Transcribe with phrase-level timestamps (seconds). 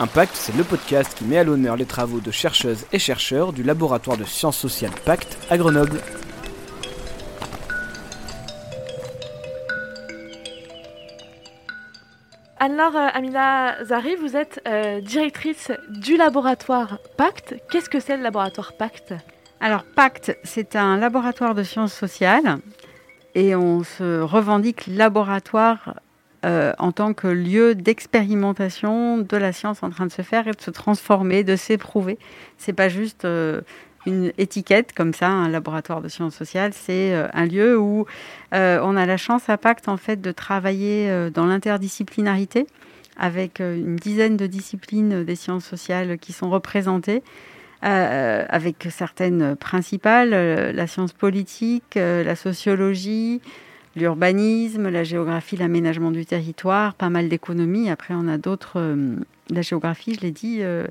[0.00, 3.62] Impact, c'est le podcast qui met à l'honneur les travaux de chercheuses et chercheurs du
[3.62, 6.00] laboratoire de sciences sociales Pacte à Grenoble.
[12.58, 17.54] Alors, euh, Amina Zari, vous êtes euh, directrice du laboratoire Pacte.
[17.70, 19.14] Qu'est-ce que c'est le laboratoire Pacte?
[19.60, 22.58] Alors, Pacte, c'est un laboratoire de sciences sociales
[23.36, 26.00] et on se revendique laboratoire
[26.44, 30.50] euh, en tant que lieu d'expérimentation de la science en train de se faire et
[30.50, 32.18] de se transformer, de s'éprouver.
[32.58, 33.62] C'est pas juste euh,
[34.04, 36.72] une étiquette comme ça, un laboratoire de sciences sociales.
[36.74, 38.04] C'est euh, un lieu où
[38.52, 42.66] on a la chance à Pacte en fait de travailler dans l'interdisciplinarité
[43.16, 47.22] avec une dizaine de disciplines des sciences sociales qui sont représentées.
[47.82, 53.40] avec certaines principales, la science politique, la sociologie,
[53.96, 57.90] l'urbanisme, la géographie, l'aménagement du territoire, pas mal d'économie.
[57.90, 58.74] Après, on a d'autres.
[58.76, 59.16] Euh,
[59.50, 60.86] la géographie, je l'ai dit, euh,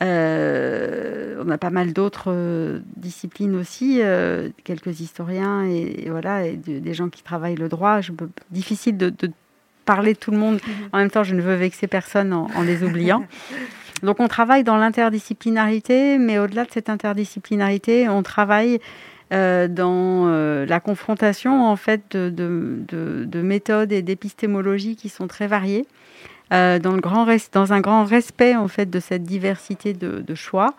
[0.00, 4.00] euh, on a pas mal d'autres disciplines aussi,
[4.62, 8.00] quelques historiens et, voilà, et des gens qui travaillent le droit.
[8.00, 9.12] Je peux, difficile de,
[9.84, 10.60] parler de tout le monde.
[10.64, 10.88] Mhm.
[10.92, 13.24] En même temps, je ne veux vexer personne en, en les oubliant.
[14.04, 18.78] Donc, on travaille dans l'interdisciplinarité, mais au-delà de cette interdisciplinarité, on travaille
[19.32, 25.84] euh, dans euh, la confrontation en fait de, méthodes et d'épistémologie qui sont très variées,
[26.52, 30.74] euh, dans, le grand dans un grand respect en fait de cette diversité de, choix,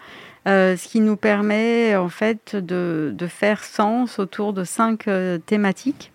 [0.46, 5.10] ce qui nous permet en fait de, de, faire sens autour de cinq
[5.46, 6.14] thématiques.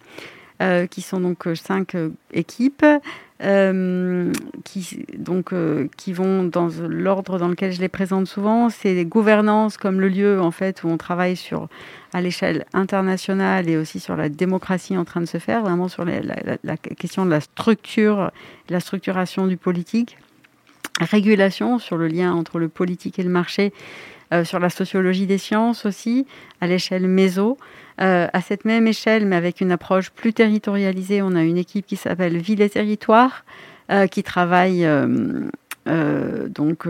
[0.91, 1.97] qui sont donc cinq
[2.33, 2.87] équipes
[4.65, 8.71] qui, donc, euh, qui vont dans l'ordre dans lequel je les présente souvent.
[8.71, 11.69] C'est des gouvernances comme le lieu en fait où on travaille sur
[12.13, 16.05] à l'échelle internationale et aussi sur la démocratie en train de se faire, vraiment sur
[16.05, 18.31] la, question de la structure,
[18.69, 20.19] la structuration du politique.
[21.01, 23.73] Régulation sur le lien entre le politique et le marché,
[24.33, 26.27] euh, sur la sociologie des sciences aussi,
[26.61, 27.59] à l'échelle méso.
[28.01, 31.87] Euh, à cette même échelle, mais avec une approche plus territorialisée, on a une équipe
[31.87, 33.45] qui s'appelle Ville et Territoire,
[33.91, 36.87] euh, qui travaille euh, donc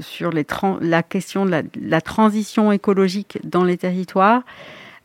[0.00, 4.42] sur la question de la, transition écologique dans les territoires.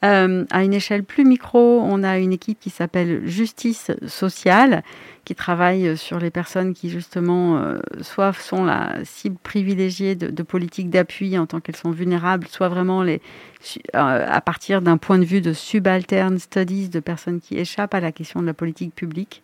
[0.02, 4.84] À une échelle plus micro, on a une équipe qui s'appelle Justice sociale,
[5.26, 10.90] qui travaille sur les personnes qui justement soit sont la cible privilégiée de, de politiques
[10.90, 13.22] d'appui en tant qu'elles sont vulnérables, soit vraiment les,
[13.96, 18.00] euh, à partir d'un point de vue de subalterne studies de personnes qui échappent à
[18.00, 19.44] la question de la politique publique.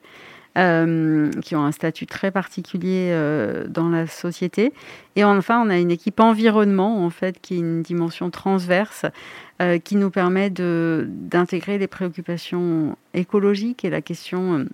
[0.58, 4.74] Euh, qui ont un statut très particulier euh, dans la société.
[5.16, 9.06] Et enfin, on a une équipe environnement, en fait, qui est une dimension transverse,
[9.84, 14.68] qui nous permet d'intégrer les préoccupations écologiques et la question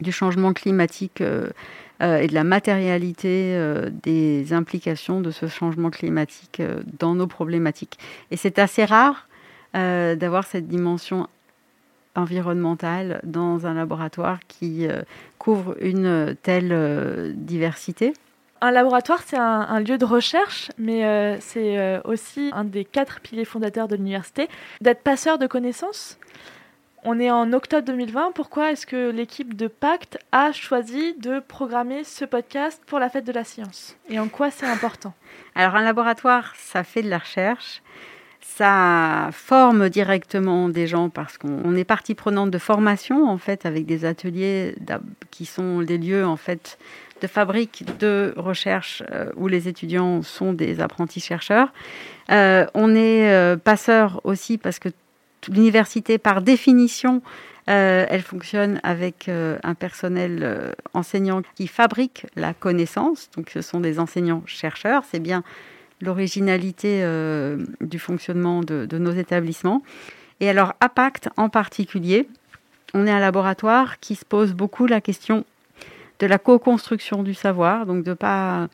[0.00, 1.22] du changement climatique
[2.02, 7.28] euh, et de la matérialité euh, des implications de ce changement climatique euh, dans nos
[7.28, 7.98] problématiques.
[8.32, 9.28] Et c'est assez rare
[9.74, 11.26] d'avoir cette dimension
[12.14, 14.86] environnementale dans un laboratoire qui
[15.38, 18.12] couvre une telle diversité.
[18.60, 23.88] Un laboratoire, c'est un, lieu de recherche, mais c'est aussi un des quatre piliers fondateurs
[23.88, 24.48] de l'université.
[24.80, 26.18] D'être passeur de connaissances,
[27.06, 28.32] on est en octobre 2020.
[28.32, 33.26] Pourquoi est-ce que l'équipe de Pacte a choisi de programmer ce podcast pour la fête
[33.26, 33.96] de la science?
[34.08, 35.12] Et en quoi c'est important?
[35.54, 37.82] Alors, un laboratoire, ça fait de la recherche.
[38.46, 43.84] Ça forme directement des gens parce qu'on est partie prenante de formation en fait avec
[43.84, 44.76] des ateliers
[45.32, 46.78] qui sont des lieux en fait
[47.20, 51.72] de fabrique de recherche euh, où les étudiants sont des apprentis chercheurs.
[52.30, 54.88] Euh, on est euh, passeur aussi parce que
[55.48, 57.22] l'université, par définition,
[57.68, 63.30] euh, elle fonctionne avec un personnel enseignant qui fabrique la connaissance.
[63.36, 65.02] Donc, ce sont des enseignants-chercheurs.
[65.10, 65.42] C'est bien
[66.04, 67.04] l'originalité
[67.80, 69.82] du fonctionnement de, nos établissements.
[70.40, 72.28] Et alors, à Pacte en particulier,
[72.92, 75.44] on est un laboratoire qui se pose beaucoup la question
[76.20, 78.68] de la co-construction du savoir, donc de pas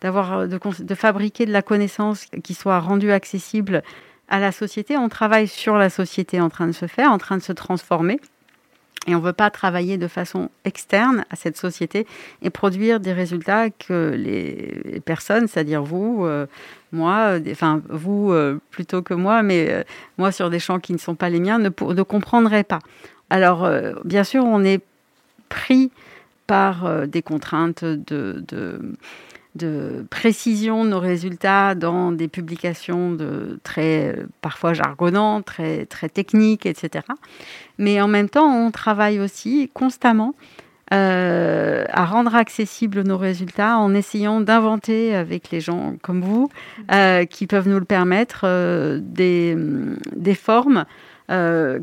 [0.00, 3.82] d'avoir de, fabriquer de la connaissance qui soit rendue accessible
[4.28, 4.96] à la société.
[4.96, 8.20] On travaille sur la société en train de se faire, en train de se transformer.
[9.06, 12.06] Et on ne veut pas travailler de façon externe à cette société
[12.42, 16.46] et produire des résultats que les personnes, c'est-à-dire vous, euh,
[16.90, 19.86] moi, euh, enfin vous euh, plutôt que moi, mais
[20.18, 22.80] moi sur des champs qui ne sont pas les miens, ne, ne comprendraient pas.
[23.30, 23.68] Alors,
[24.04, 24.80] bien sûr, on est
[25.48, 25.90] pris
[26.46, 28.78] par des contraintes de
[29.56, 36.66] de précision de nos résultats dans des publications de très parfois jargonnantes, très, très techniques,
[36.66, 37.04] etc.
[37.78, 40.34] Mais en même temps, on travaille aussi constamment
[40.94, 46.48] euh, à rendre accessibles nos résultats en essayant d'inventer avec les gens comme vous,
[46.92, 49.56] euh, qui peuvent nous le permettre, euh, des,
[50.14, 50.84] des formes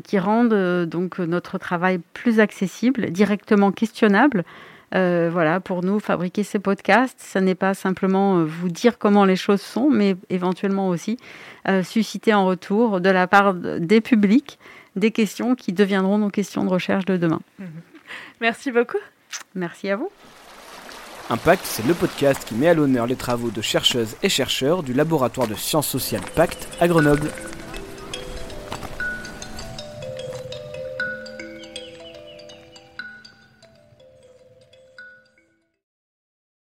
[0.04, 4.42] qui rendent donc notre travail plus accessible, directement questionnable.
[4.92, 9.62] Voilà, pour nous, fabriquer ces podcasts, ce n'est pas simplement vous dire comment les choses
[9.62, 11.18] sont, mais éventuellement aussi
[11.82, 14.58] susciter en retour de la part des publics
[14.96, 17.40] des questions qui deviendront nos questions de recherche de demain.
[17.58, 17.68] Mhm.
[18.40, 18.98] Merci beaucoup.
[19.54, 20.10] Merci à vous.
[21.30, 24.92] Impact, c'est le podcast qui met à l'honneur les travaux de chercheuses et chercheurs du
[24.92, 27.30] laboratoire de sciences sociales Pacte à Grenoble.